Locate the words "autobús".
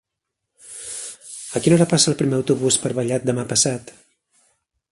2.39-2.79